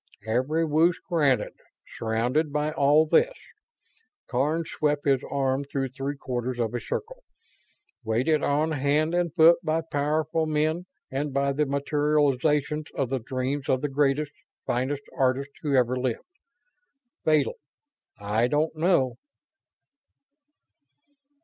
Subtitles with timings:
[0.25, 1.53] "Every wish granted.
[1.99, 3.35] Surrounded by all this."
[4.25, 7.23] Karns swept his arm through three quarters of a circle.
[8.03, 13.69] "Waited on hand and foot by powerful men and by the materializations of the dreams
[13.69, 14.31] of the greatest,
[14.65, 16.25] finest artists who ever lived.
[17.23, 17.59] Fatal?
[18.17, 19.17] I don't know...."